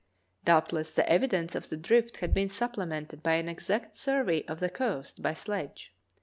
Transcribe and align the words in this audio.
Doubtless 0.45 0.95
the 0.95 1.07
evidence 1.07 1.53
of 1.53 1.69
the 1.69 1.77
drift 1.77 2.17
had 2.21 2.33
been 2.33 2.49
supplemented 2.49 3.21
by 3.21 3.35
an 3.35 3.47
exact 3.47 3.95
survey 3.95 4.43
of 4.45 4.59
the 4.59 4.67
coast 4.71 5.21
by 5.21 5.33
sledge. 5.33 5.93